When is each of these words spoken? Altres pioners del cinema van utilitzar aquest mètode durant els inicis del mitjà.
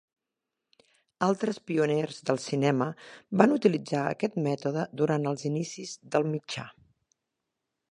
Altres 1.27 1.59
pioners 1.71 2.17
del 2.29 2.41
cinema 2.45 2.87
van 3.43 3.55
utilitzar 3.57 4.03
aquest 4.15 4.41
mètode 4.49 4.89
durant 5.03 5.31
els 5.33 5.47
inicis 5.53 5.95
del 6.17 6.29
mitjà. 6.35 6.69